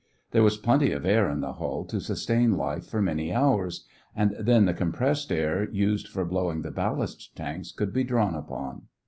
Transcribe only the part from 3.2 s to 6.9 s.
hours, and then the compressed air used for blowing the